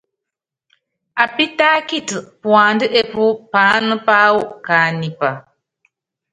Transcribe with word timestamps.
Apítákiti 1.23 2.17
puandá 2.41 2.85
epú 3.01 3.23
paáná 3.51 3.95
páwɔ 4.07 4.41
kaánipa. 4.65 5.29